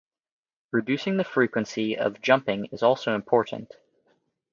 [0.71, 3.71] Reducing the frequency of jumping is also important.